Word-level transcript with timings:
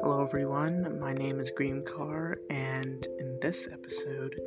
Hello, 0.00 0.22
everyone. 0.22 1.00
My 1.00 1.12
name 1.12 1.40
is 1.40 1.50
Green 1.50 1.82
Carr, 1.82 2.38
and 2.48 3.04
in 3.18 3.40
this 3.42 3.66
episode, 3.72 4.40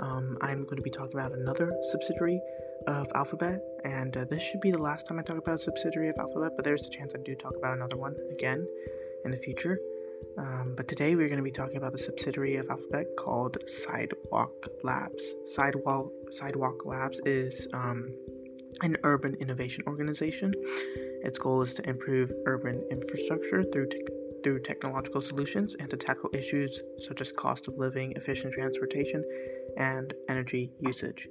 um, 0.00 0.36
I'm 0.40 0.64
going 0.64 0.78
to 0.78 0.82
be 0.82 0.90
talking 0.90 1.20
about 1.20 1.32
another 1.32 1.72
subsidiary 1.92 2.40
of 2.88 3.06
Alphabet, 3.14 3.60
and 3.84 4.16
uh, 4.16 4.24
this 4.24 4.42
should 4.42 4.60
be 4.60 4.72
the 4.72 4.82
last 4.82 5.06
time 5.06 5.20
I 5.20 5.22
talk 5.22 5.38
about 5.38 5.60
a 5.60 5.62
subsidiary 5.62 6.08
of 6.08 6.16
Alphabet, 6.18 6.54
but 6.56 6.64
there's 6.64 6.84
a 6.84 6.90
chance 6.90 7.12
I 7.14 7.18
do 7.24 7.36
talk 7.36 7.54
about 7.56 7.76
another 7.76 7.96
one 7.96 8.16
again 8.32 8.66
in 9.24 9.30
the 9.30 9.38
future. 9.38 9.78
Um, 10.36 10.74
but 10.76 10.88
today 10.88 11.14
we're 11.14 11.28
going 11.28 11.38
to 11.38 11.44
be 11.44 11.52
talking 11.52 11.76
about 11.76 11.92
the 11.92 11.98
subsidiary 11.98 12.56
of 12.56 12.68
Alphabet 12.68 13.06
called 13.16 13.58
Sidewalk 13.68 14.68
Labs. 14.82 15.22
Sidewalk 15.44 16.10
Sidewalk 16.32 16.84
Labs 16.84 17.20
is 17.24 17.68
um, 17.72 18.12
an 18.82 18.96
urban 19.04 19.34
innovation 19.36 19.82
organization. 19.86 20.52
Its 21.22 21.38
goal 21.38 21.62
is 21.62 21.74
to 21.74 21.88
improve 21.88 22.32
urban 22.46 22.82
infrastructure 22.90 23.64
through 23.64 23.88
te- 23.88 24.06
through 24.42 24.60
technological 24.60 25.20
solutions 25.20 25.74
and 25.80 25.90
to 25.90 25.96
tackle 25.96 26.30
issues 26.32 26.80
such 27.00 27.20
as 27.20 27.32
cost 27.32 27.66
of 27.66 27.76
living, 27.78 28.12
efficient 28.12 28.52
transportation, 28.52 29.24
and 29.76 30.14
energy 30.28 30.70
usage. 30.78 31.28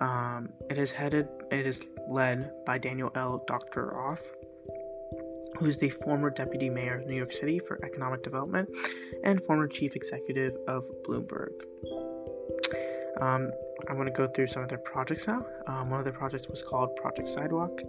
Um, 0.00 0.48
it 0.68 0.76
is 0.76 0.90
headed, 0.90 1.28
it 1.52 1.64
is 1.64 1.78
led 2.08 2.50
by 2.66 2.78
Daniel 2.78 3.12
L. 3.14 3.44
Doctoroff, 3.46 4.20
who 5.58 5.66
is 5.66 5.76
the 5.76 5.90
former 5.90 6.30
deputy 6.30 6.70
mayor 6.70 6.98
of 6.98 7.06
New 7.06 7.14
York 7.14 7.32
City 7.32 7.60
for 7.60 7.78
economic 7.84 8.24
development 8.24 8.68
and 9.22 9.40
former 9.44 9.68
chief 9.68 9.94
executive 9.94 10.56
of 10.66 10.82
Bloomberg. 11.06 11.52
Um, 13.20 13.52
I'm 13.88 13.96
going 13.96 14.06
to 14.06 14.12
go 14.12 14.28
through 14.28 14.48
some 14.48 14.62
of 14.62 14.68
their 14.68 14.78
projects 14.78 15.26
now. 15.26 15.44
Um, 15.66 15.90
one 15.90 15.98
of 16.00 16.04
their 16.04 16.12
projects 16.12 16.48
was 16.48 16.62
called 16.62 16.94
Project 16.96 17.28
Sidewalk, 17.28 17.82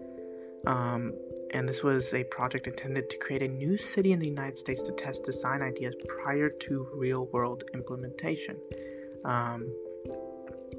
um, 0.66 1.14
and 1.54 1.68
this 1.68 1.84
was 1.84 2.14
a 2.14 2.24
project 2.26 2.68
intended 2.68 3.10
to 3.10 3.18
create 3.18 3.42
a 3.42 3.48
new 3.48 3.78
city 3.78 4.12
in 4.12 4.20
the 4.20 4.28
United 4.28 4.58
States 4.58 4.82
to 4.84 4.92
test 4.92 5.24
design 5.24 5.62
ideas 5.62 5.96
prior 6.08 6.50
to 6.50 6.88
real 6.94 7.26
world 7.28 7.64
implementation. 7.74 8.58
Um, 9.26 9.68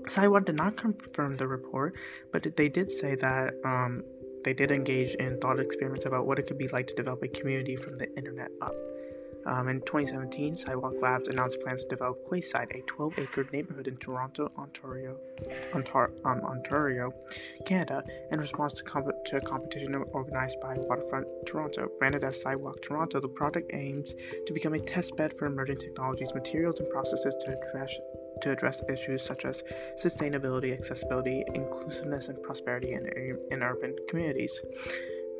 Sidewalk 0.08 0.46
did 0.46 0.56
not 0.56 0.76
confirm 0.76 1.36
the 1.36 1.46
report, 1.46 1.94
but 2.32 2.56
they 2.56 2.68
did 2.68 2.90
say 2.90 3.14
that 3.16 3.54
um, 3.64 4.02
they 4.44 4.52
did 4.52 4.70
engage 4.70 5.14
in 5.14 5.38
thought 5.38 5.60
experiments 5.60 6.06
about 6.06 6.26
what 6.26 6.38
it 6.38 6.46
could 6.46 6.58
be 6.58 6.68
like 6.68 6.86
to 6.88 6.94
develop 6.94 7.22
a 7.22 7.28
community 7.28 7.76
from 7.76 7.98
the 7.98 8.12
internet 8.16 8.50
up. 8.60 8.74
Um, 9.46 9.68
in 9.68 9.80
2017, 9.80 10.56
Sidewalk 10.56 10.94
Labs 11.00 11.28
announced 11.28 11.60
plans 11.60 11.82
to 11.82 11.88
develop 11.88 12.22
Quayside, 12.24 12.70
a 12.74 12.80
12 12.82 13.18
acre 13.18 13.46
neighborhood 13.52 13.88
in 13.88 13.96
Toronto, 13.96 14.52
Ontario, 14.56 15.16
Ontar- 15.72 16.12
um, 16.24 16.40
Ontario, 16.42 17.12
Canada, 17.66 18.04
in 18.30 18.38
response 18.38 18.74
to, 18.74 18.84
to 19.26 19.36
a 19.36 19.40
competition 19.40 19.94
organized 20.12 20.60
by 20.60 20.74
Waterfront 20.76 21.26
Toronto. 21.46 21.88
Branded 21.98 22.24
as 22.24 22.40
Sidewalk 22.40 22.80
Toronto, 22.82 23.20
the 23.20 23.28
project 23.28 23.72
aims 23.74 24.14
to 24.46 24.52
become 24.52 24.74
a 24.74 24.78
test 24.78 25.16
bed 25.16 25.32
for 25.32 25.46
emerging 25.46 25.78
technologies, 25.78 26.32
materials, 26.34 26.78
and 26.78 26.88
processes 26.90 27.34
to 27.44 27.58
address 27.58 27.94
to 28.42 28.50
address 28.50 28.82
issues 28.88 29.22
such 29.22 29.44
as 29.44 29.62
sustainability, 30.02 30.72
accessibility, 30.72 31.44
inclusiveness, 31.54 32.28
and 32.28 32.42
prosperity 32.42 32.92
in, 32.92 33.38
in 33.52 33.62
urban 33.62 33.94
communities. 34.08 34.60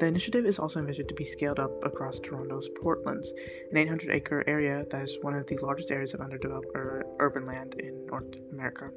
The 0.03 0.09
initiative 0.09 0.47
is 0.47 0.59
also 0.59 0.81
envisioned 0.81 1.09
to 1.11 1.15
be 1.15 1.25
scaled 1.25 1.61
up 1.61 1.71
across 1.85 2.19
Toronto's 2.19 2.69
Portlands, 2.71 3.29
an 3.71 3.77
800 3.77 4.11
acre 4.11 4.43
area 4.49 4.85
that 4.91 5.03
is 5.05 5.17
one 5.23 5.33
of 5.33 5.47
the 5.47 5.57
largest 5.59 5.93
areas 5.93 6.13
of 6.13 6.21
underdeveloped 6.21 6.67
ur- 6.75 7.07
urban 7.21 7.47
land 7.47 7.77
in 7.79 8.05
North 8.07 8.35
America. 8.51 8.91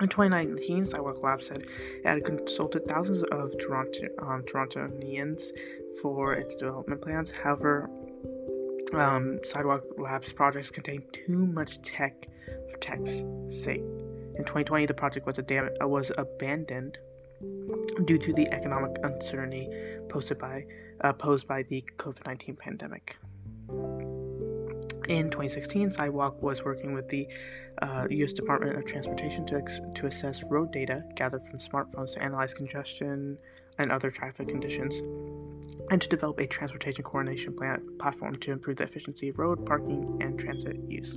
In 0.00 0.08
2019, 0.08 0.86
Sidewalk 0.86 1.22
Labs 1.22 1.48
said 1.48 1.64
it 1.64 2.06
had 2.06 2.24
consulted 2.24 2.88
thousands 2.88 3.22
of 3.30 3.52
Toronto, 3.58 4.08
um, 4.22 4.42
Torontonians 4.44 5.48
for 6.00 6.32
its 6.32 6.56
development 6.56 7.02
plans. 7.02 7.30
However, 7.30 7.90
um, 8.94 9.38
Sidewalk 9.44 9.82
Labs 9.98 10.32
projects 10.32 10.70
contain 10.70 11.02
too 11.12 11.44
much 11.44 11.82
tech 11.82 12.26
for 12.70 12.78
tech's 12.78 13.22
sake. 13.50 13.82
In 13.82 14.46
2020, 14.46 14.86
the 14.86 14.94
project 14.94 15.26
was, 15.26 15.36
dam- 15.44 15.68
uh, 15.78 15.86
was 15.86 16.10
abandoned 16.16 16.96
due 18.04 18.18
to 18.18 18.32
the 18.32 18.48
economic 18.52 18.96
uncertainty 19.02 19.68
posted 20.08 20.38
by, 20.38 20.64
uh, 21.02 21.12
posed 21.12 21.46
by 21.46 21.62
the 21.64 21.84
COVID 21.96 22.26
19 22.26 22.56
pandemic. 22.56 23.16
In 25.08 25.30
2016, 25.30 25.92
Sidewalk 25.92 26.40
was 26.42 26.62
working 26.64 26.92
with 26.94 27.08
the 27.08 27.26
uh, 27.82 28.06
U.S. 28.10 28.32
Department 28.32 28.76
of 28.76 28.84
Transportation 28.84 29.44
to, 29.46 29.56
ex- 29.56 29.80
to 29.94 30.06
assess 30.06 30.44
road 30.44 30.72
data 30.72 31.02
gathered 31.16 31.42
from 31.42 31.58
smartphones 31.58 32.14
to 32.14 32.22
analyze 32.22 32.54
congestion 32.54 33.36
and 33.78 33.90
other 33.90 34.10
traffic 34.10 34.48
conditions, 34.48 34.94
and 35.90 36.00
to 36.00 36.08
develop 36.08 36.38
a 36.38 36.46
transportation 36.46 37.02
coordination 37.02 37.56
plan- 37.56 37.82
platform 37.98 38.36
to 38.36 38.52
improve 38.52 38.76
the 38.76 38.84
efficiency 38.84 39.30
of 39.30 39.38
road, 39.38 39.64
parking, 39.66 40.18
and 40.20 40.38
transit 40.38 40.76
use. 40.86 41.14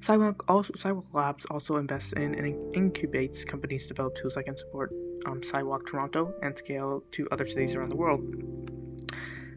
Sidewalk 0.00 0.44
also 0.48 0.72
Sidewalk 0.78 1.06
Labs 1.12 1.44
also 1.46 1.76
invests 1.76 2.12
in 2.12 2.34
and 2.34 2.74
incubates 2.74 3.46
companies 3.46 3.86
develop 3.86 4.14
tools 4.16 4.34
that 4.34 4.44
can 4.44 4.56
support 4.56 4.92
um, 5.26 5.42
Sidewalk 5.42 5.86
Toronto 5.86 6.34
and 6.42 6.56
scale 6.56 7.02
to 7.12 7.28
other 7.30 7.46
cities 7.46 7.74
around 7.74 7.90
the 7.90 7.96
world. 7.96 8.22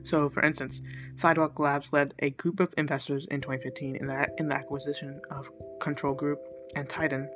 So, 0.03 0.29
for 0.29 0.43
instance, 0.43 0.81
Sidewalk 1.15 1.59
Labs 1.59 1.91
led 1.91 2.13
a 2.19 2.29
group 2.31 2.59
of 2.59 2.73
investors 2.77 3.25
in 3.31 3.41
2015 3.41 3.95
in 3.95 4.07
the, 4.07 4.27
in 4.37 4.47
the 4.47 4.55
acquisition 4.55 5.19
of 5.31 5.49
Control 5.81 6.13
Group 6.13 6.39
and 6.75 6.87
Titan, 6.87 7.27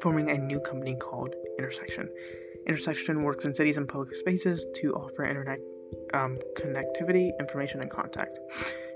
forming 0.00 0.30
a 0.30 0.38
new 0.38 0.60
company 0.60 0.96
called 0.96 1.34
Intersection. 1.58 2.08
Intersection 2.66 3.22
works 3.22 3.44
in 3.44 3.52
cities 3.52 3.76
and 3.76 3.86
public 3.86 4.14
spaces 4.14 4.64
to 4.76 4.94
offer 4.94 5.24
internet 5.24 5.58
um, 6.14 6.38
connectivity, 6.56 7.30
information, 7.38 7.80
and 7.82 7.90
contact. 7.90 8.38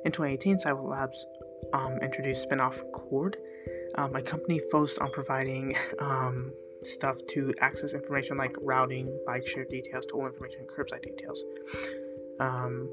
In 0.04 0.12
2018, 0.12 0.60
Sidewalk 0.60 0.90
Labs 0.90 1.26
um, 1.72 1.98
introduced 2.02 2.48
spinoff 2.48 2.82
Coord, 2.92 3.34
um, 3.96 4.14
a 4.16 4.22
company 4.22 4.60
focused 4.70 4.98
on 4.98 5.10
providing 5.10 5.76
um, 5.98 6.52
stuff 6.82 7.18
to 7.30 7.52
access 7.60 7.92
information 7.92 8.36
like 8.36 8.54
routing, 8.60 9.18
bike 9.26 9.46
share 9.46 9.64
details, 9.64 10.04
tool 10.06 10.26
information, 10.26 10.66
curbside 10.66 11.02
details. 11.02 11.42
Um, 12.40 12.88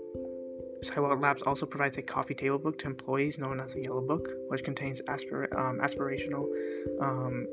Labs 1.21 1.41
also 1.43 1.65
provides 1.65 1.97
a 1.97 2.01
coffee 2.01 2.35
table 2.35 2.59
book 2.59 2.77
to 2.79 2.85
employees 2.85 3.37
known 3.39 3.59
as 3.59 3.73
the 3.73 3.81
Yellow 3.83 4.01
Book, 4.01 4.29
which 4.49 4.63
contains 4.63 5.01
aspir- 5.03 5.51
um, 5.57 5.79
aspirational 5.79 6.45
um, 7.01 7.47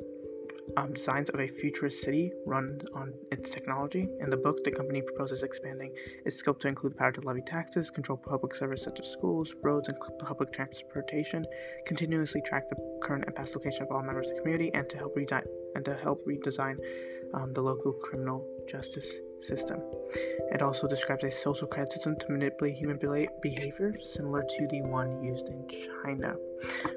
um, 0.76 0.92
designs 0.92 1.28
of 1.28 1.40
a 1.40 1.48
futurist 1.48 2.02
city 2.02 2.32
run 2.46 2.80
on 2.94 3.12
its 3.30 3.50
technology. 3.50 4.08
In 4.20 4.30
the 4.30 4.36
book, 4.36 4.64
the 4.64 4.70
company 4.70 5.02
proposes 5.02 5.42
expanding 5.42 5.92
its 6.24 6.36
scope 6.36 6.60
to 6.60 6.68
include 6.68 6.96
power 6.96 7.12
to 7.12 7.20
levy 7.20 7.42
taxes, 7.42 7.90
control 7.90 8.18
public 8.18 8.54
services 8.54 8.84
such 8.84 9.00
as 9.00 9.10
schools, 9.10 9.54
roads, 9.62 9.88
and 9.88 9.96
public 10.18 10.52
transportation, 10.52 11.44
continuously 11.86 12.42
track 12.42 12.68
the 12.70 12.76
current 13.02 13.24
and 13.26 13.34
past 13.34 13.54
location 13.54 13.82
of 13.82 13.90
all 13.90 14.02
members 14.02 14.30
of 14.30 14.36
the 14.36 14.42
community, 14.42 14.70
and 14.74 14.88
to 14.88 14.96
help 14.96 15.16
redesign 15.16 15.44
and 15.74 15.84
to 15.84 15.94
help 15.96 16.24
redesign 16.26 16.76
um, 17.34 17.52
the 17.54 17.60
local 17.60 17.92
criminal 17.92 18.46
justice 18.68 19.20
system. 19.44 19.80
It 20.52 20.62
also 20.62 20.86
describes 20.86 21.24
a 21.24 21.30
social 21.30 21.66
credit 21.66 21.92
system 21.92 22.16
to 22.16 22.30
manipulate 22.30 22.76
human 22.76 22.98
behavior, 23.42 23.94
similar 24.02 24.42
to 24.42 24.66
the 24.68 24.82
one 24.82 25.22
used 25.22 25.48
in 25.48 25.66
China. 25.68 26.36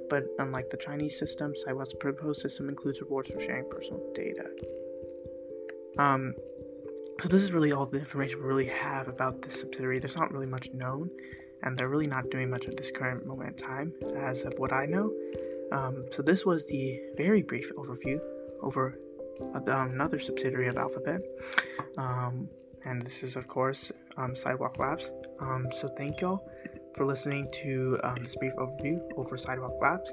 But 0.09 0.25
unlike 0.39 0.69
the 0.69 0.77
Chinese 0.77 1.17
system, 1.17 1.53
Sidewalk's 1.55 1.93
proposed 1.93 2.41
system 2.41 2.69
includes 2.69 3.01
rewards 3.01 3.31
for 3.31 3.39
sharing 3.39 3.69
personal 3.69 4.01
data. 4.13 4.45
Um, 5.97 6.33
so 7.21 7.29
this 7.29 7.41
is 7.41 7.53
really 7.53 7.71
all 7.71 7.85
the 7.85 7.99
information 7.99 8.39
we 8.39 8.45
really 8.45 8.67
have 8.67 9.07
about 9.07 9.41
this 9.41 9.59
subsidiary. 9.61 9.99
There's 9.99 10.17
not 10.17 10.31
really 10.31 10.45
much 10.45 10.69
known, 10.73 11.09
and 11.63 11.77
they're 11.77 11.87
really 11.87 12.07
not 12.07 12.29
doing 12.29 12.49
much 12.49 12.67
at 12.67 12.75
this 12.75 12.91
current 12.91 13.25
moment 13.25 13.61
in 13.61 13.65
time, 13.65 13.93
as 14.17 14.43
of 14.43 14.53
what 14.57 14.73
I 14.73 14.85
know. 14.85 15.13
Um, 15.71 16.05
so 16.11 16.21
this 16.21 16.45
was 16.45 16.65
the 16.65 16.99
very 17.15 17.41
brief 17.41 17.71
overview 17.75 18.19
over 18.61 18.99
another 19.67 20.19
subsidiary 20.19 20.67
of 20.67 20.77
Alphabet. 20.77 21.21
Um, 21.97 22.49
and 22.85 23.01
this 23.01 23.23
is, 23.23 23.35
of 23.35 23.47
course, 23.47 23.91
um, 24.17 24.35
Sidewalk 24.35 24.77
Labs. 24.79 25.09
Um, 25.39 25.67
so 25.71 25.87
thank 25.97 26.21
y'all 26.21 26.47
for 26.93 27.05
listening 27.05 27.49
to 27.51 27.99
um, 28.03 28.15
this 28.21 28.35
brief 28.35 28.55
overview 28.55 28.99
over 29.17 29.37
Sidewalk 29.37 29.73
Labs. 29.81 30.11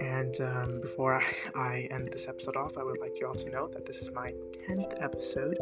And 0.00 0.40
um, 0.40 0.80
before 0.80 1.14
I, 1.14 1.24
I, 1.54 1.88
end 1.90 2.08
this 2.12 2.26
episode 2.26 2.56
off, 2.56 2.76
I 2.76 2.82
would 2.82 2.98
like 2.98 3.12
you 3.20 3.28
all 3.28 3.34
to 3.34 3.48
know 3.48 3.68
that 3.68 3.86
this 3.86 3.98
is 3.98 4.10
my 4.10 4.32
10th 4.68 5.00
episode, 5.00 5.56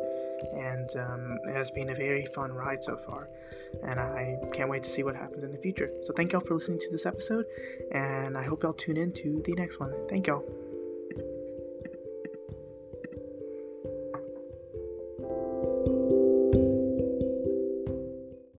and 0.54 0.88
um, 0.96 1.38
it 1.48 1.54
has 1.54 1.70
been 1.70 1.90
a 1.90 1.94
very 1.94 2.24
fun 2.34 2.50
ride 2.50 2.82
so 2.82 2.96
far. 2.96 3.28
And 3.84 4.00
I 4.00 4.38
can't 4.52 4.70
wait 4.70 4.82
to 4.84 4.90
see 4.90 5.02
what 5.02 5.16
happens 5.16 5.44
in 5.44 5.52
the 5.52 5.58
future. 5.58 5.90
So, 6.04 6.14
thank 6.14 6.32
y'all 6.32 6.40
for 6.40 6.54
listening 6.54 6.78
to 6.80 6.88
this 6.90 7.04
episode, 7.04 7.44
and 7.92 8.38
I 8.38 8.42
hope 8.42 8.62
y'all 8.62 8.72
tune 8.72 8.96
in 8.96 9.12
to 9.12 9.42
the 9.44 9.52
next 9.52 9.78
one. 9.78 9.92
Thank 10.08 10.26
y'all. 10.28 10.71